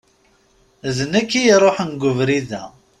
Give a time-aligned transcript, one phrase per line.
[0.95, 2.63] D nekk i iṛuḥen g ubrid-a.